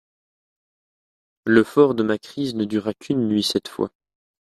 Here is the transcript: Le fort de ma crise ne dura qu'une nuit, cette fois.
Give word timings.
Le 1.45 1.63
fort 1.63 1.93
de 1.93 2.01
ma 2.01 2.17
crise 2.17 2.55
ne 2.55 2.65
dura 2.65 2.91
qu'une 2.95 3.27
nuit, 3.27 3.43
cette 3.43 3.67
fois. 3.67 3.91